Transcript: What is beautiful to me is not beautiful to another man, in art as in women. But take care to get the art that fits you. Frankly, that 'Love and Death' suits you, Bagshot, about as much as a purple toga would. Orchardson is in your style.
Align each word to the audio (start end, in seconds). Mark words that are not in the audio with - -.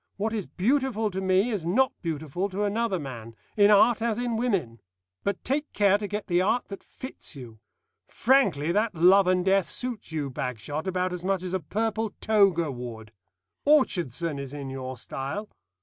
What 0.17 0.33
is 0.33 0.47
beautiful 0.47 1.11
to 1.11 1.21
me 1.21 1.51
is 1.51 1.63
not 1.63 1.91
beautiful 2.01 2.49
to 2.49 2.63
another 2.63 2.97
man, 2.97 3.35
in 3.55 3.69
art 3.69 4.01
as 4.01 4.17
in 4.17 4.35
women. 4.35 4.79
But 5.23 5.43
take 5.43 5.71
care 5.73 5.99
to 5.99 6.07
get 6.07 6.25
the 6.25 6.41
art 6.41 6.69
that 6.69 6.81
fits 6.81 7.35
you. 7.35 7.59
Frankly, 8.07 8.71
that 8.71 8.95
'Love 8.95 9.27
and 9.27 9.45
Death' 9.45 9.69
suits 9.69 10.11
you, 10.11 10.31
Bagshot, 10.31 10.87
about 10.87 11.13
as 11.13 11.23
much 11.23 11.43
as 11.43 11.53
a 11.53 11.59
purple 11.59 12.15
toga 12.19 12.71
would. 12.71 13.11
Orchardson 13.63 14.39
is 14.39 14.53
in 14.53 14.71
your 14.71 14.97
style. 14.97 15.49